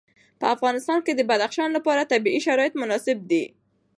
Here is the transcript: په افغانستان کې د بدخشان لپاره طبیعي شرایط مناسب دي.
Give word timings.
په 0.39 0.45
افغانستان 0.55 0.99
کې 1.05 1.13
د 1.15 1.21
بدخشان 1.29 1.69
لپاره 1.77 2.09
طبیعي 2.11 2.39
شرایط 2.47 2.73
مناسب 2.81 3.17
دي. 3.29 3.43